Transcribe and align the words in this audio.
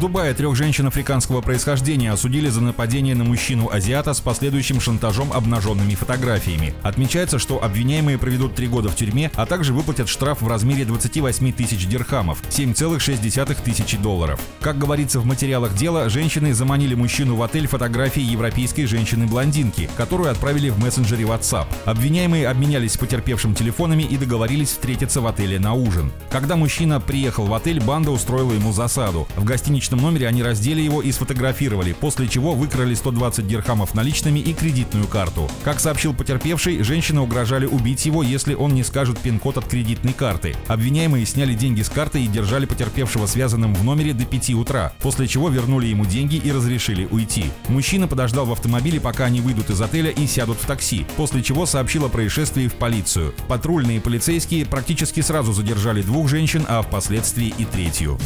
В 0.00 0.02
Дубае 0.02 0.32
трех 0.32 0.56
женщин 0.56 0.86
африканского 0.86 1.42
происхождения 1.42 2.10
осудили 2.10 2.48
за 2.48 2.62
нападение 2.62 3.14
на 3.14 3.22
мужчину-азиата 3.24 4.14
с 4.14 4.20
последующим 4.20 4.80
шантажом 4.80 5.30
обнаженными 5.30 5.94
фотографиями. 5.94 6.72
Отмечается, 6.82 7.38
что 7.38 7.62
обвиняемые 7.62 8.16
проведут 8.16 8.54
три 8.54 8.66
года 8.66 8.88
в 8.88 8.96
тюрьме, 8.96 9.30
а 9.34 9.44
также 9.44 9.74
выплатят 9.74 10.08
штраф 10.08 10.40
в 10.40 10.48
размере 10.48 10.86
28 10.86 11.52
тысяч 11.52 11.86
дирхамов, 11.86 12.40
7,6 12.48 13.62
тысячи 13.62 13.98
долларов. 13.98 14.40
Как 14.62 14.78
говорится 14.78 15.20
в 15.20 15.26
материалах 15.26 15.74
дела, 15.74 16.08
женщины 16.08 16.54
заманили 16.54 16.94
мужчину 16.94 17.36
в 17.36 17.42
отель 17.42 17.66
фотографии 17.66 18.22
европейской 18.22 18.86
женщины-блондинки, 18.86 19.90
которую 19.98 20.30
отправили 20.30 20.70
в 20.70 20.78
мессенджере 20.78 21.24
WhatsApp. 21.24 21.66
Обвиняемые 21.84 22.48
обменялись 22.48 22.94
с 22.94 22.96
потерпевшим 22.96 23.54
телефонами 23.54 24.04
и 24.04 24.16
договорились 24.16 24.70
встретиться 24.70 25.20
в 25.20 25.26
отеле 25.26 25.60
на 25.60 25.74
ужин. 25.74 26.10
Когда 26.30 26.56
мужчина 26.56 27.00
приехал 27.00 27.44
в 27.44 27.52
отель, 27.52 27.82
банда 27.82 28.12
устроила 28.12 28.54
ему 28.54 28.72
засаду. 28.72 29.28
В 29.36 29.44
гостинице 29.44 29.89
гостиничном 29.90 30.00
номере 30.00 30.28
они 30.28 30.42
раздели 30.42 30.80
его 30.80 31.02
и 31.02 31.12
сфотографировали, 31.12 31.92
после 31.92 32.28
чего 32.28 32.52
выкрали 32.52 32.94
120 32.94 33.46
дирхамов 33.46 33.94
наличными 33.94 34.38
и 34.38 34.52
кредитную 34.52 35.06
карту. 35.06 35.48
Как 35.64 35.80
сообщил 35.80 36.14
потерпевший, 36.14 36.82
женщины 36.82 37.20
угрожали 37.20 37.66
убить 37.66 38.06
его, 38.06 38.22
если 38.22 38.54
он 38.54 38.74
не 38.74 38.84
скажет 38.84 39.18
пин-код 39.18 39.58
от 39.58 39.66
кредитной 39.66 40.12
карты. 40.12 40.54
Обвиняемые 40.68 41.26
сняли 41.26 41.54
деньги 41.54 41.82
с 41.82 41.88
карты 41.88 42.22
и 42.22 42.26
держали 42.26 42.66
потерпевшего 42.66 43.26
связанным 43.26 43.74
в 43.74 43.84
номере 43.84 44.12
до 44.12 44.24
5 44.24 44.50
утра, 44.50 44.92
после 45.00 45.26
чего 45.26 45.48
вернули 45.48 45.86
ему 45.86 46.06
деньги 46.06 46.36
и 46.36 46.52
разрешили 46.52 47.06
уйти. 47.10 47.44
Мужчина 47.68 48.06
подождал 48.06 48.46
в 48.46 48.52
автомобиле, 48.52 49.00
пока 49.00 49.26
они 49.26 49.40
выйдут 49.40 49.70
из 49.70 49.80
отеля 49.80 50.10
и 50.10 50.26
сядут 50.26 50.58
в 50.58 50.66
такси, 50.66 51.06
после 51.16 51.42
чего 51.42 51.66
сообщил 51.66 52.04
о 52.04 52.08
происшествии 52.08 52.68
в 52.68 52.74
полицию. 52.74 53.34
Патрульные 53.48 54.00
полицейские 54.00 54.66
практически 54.66 55.20
сразу 55.20 55.52
задержали 55.52 56.02
двух 56.02 56.28
женщин, 56.28 56.64
а 56.68 56.82
впоследствии 56.82 57.52
и 57.58 57.64
третью. 57.64 58.18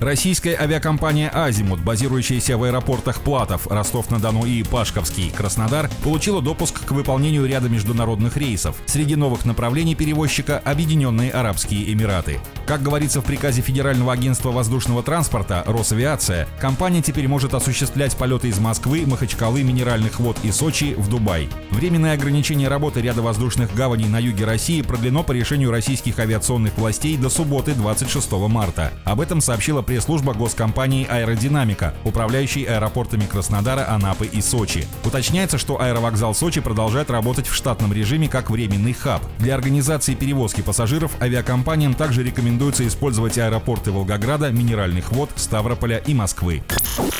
Российская 0.00 0.54
авиакомпания 0.64 1.28
«Азимут», 1.28 1.80
базирующаяся 1.80 2.56
в 2.56 2.64
аэропортах 2.64 3.20
Платов, 3.20 3.66
Ростов-на-Дону 3.66 4.46
и 4.46 4.62
Пашковский, 4.62 5.30
Краснодар, 5.30 5.90
получила 6.02 6.40
допуск 6.40 6.84
к 6.84 6.90
выполнению 6.92 7.46
ряда 7.46 7.68
международных 7.68 8.36
рейсов. 8.36 8.76
Среди 8.86 9.14
новых 9.14 9.44
направлений 9.44 9.94
перевозчика– 9.94 10.58
Объединенные 10.64 11.30
Арабские 11.30 11.92
Эмираты. 11.92 12.40
Как 12.66 12.82
говорится 12.82 13.20
в 13.20 13.24
приказе 13.24 13.60
Федерального 13.60 14.14
агентства 14.14 14.50
воздушного 14.50 15.02
транспорта 15.02 15.62
«Росавиация», 15.66 16.48
компания 16.58 17.02
теперь 17.02 17.28
может 17.28 17.52
осуществлять 17.52 18.16
полеты 18.16 18.48
из 18.48 18.58
Москвы, 18.58 19.04
Махачкалы, 19.06 19.62
Минеральных 19.62 20.18
вод 20.18 20.38
и 20.42 20.50
Сочи 20.50 20.94
в 20.96 21.10
Дубай. 21.10 21.50
Временное 21.70 22.14
ограничение 22.14 22.68
работы 22.68 23.02
ряда 23.02 23.20
воздушных 23.20 23.74
гаваней 23.74 24.08
на 24.08 24.18
юге 24.18 24.46
России 24.46 24.80
продлено 24.80 25.22
по 25.22 25.32
решению 25.32 25.70
российских 25.70 26.18
авиационных 26.18 26.78
властей 26.78 27.18
до 27.18 27.28
субботы 27.28 27.74
26 27.74 28.32
марта. 28.32 28.92
Об 29.04 29.20
этом 29.20 29.42
сообщила 29.42 29.82
пресс-служба 29.82 30.32
госкомпании 30.32 31.06
«Аэродинамика», 31.06 31.92
управляющей 32.04 32.62
аэропортами 32.62 33.26
Краснодара, 33.26 33.90
Анапы 33.90 34.24
и 34.24 34.40
Сочи. 34.40 34.86
Уточняется, 35.04 35.58
что 35.58 35.82
аэровокзал 35.82 36.34
Сочи 36.34 36.62
продолжает 36.62 37.10
работать 37.10 37.46
в 37.46 37.54
штатном 37.54 37.92
режиме 37.92 38.26
как 38.26 38.48
временный 38.48 38.94
хаб. 38.94 39.22
Для 39.38 39.54
организации 39.54 40.14
перевозки 40.14 40.62
пассажиров 40.62 41.12
авиакомпаниям 41.20 41.92
также 41.92 42.22
рекомендуется 42.22 42.53
рекомендуется 42.54 42.86
использовать 42.86 43.36
аэропорты 43.36 43.90
Волгограда, 43.90 44.52
Минеральных 44.52 45.10
вод, 45.10 45.30
Ставрополя 45.34 45.98
и 45.98 46.14
Москвы. 46.14 46.62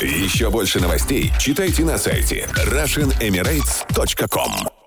Еще 0.01 0.49
больше 0.51 0.81
новостей 0.81 1.33
читайте 1.41 1.85
на 1.85 1.99
сайте 1.99 2.49
RussianEmirates.com 2.55 4.84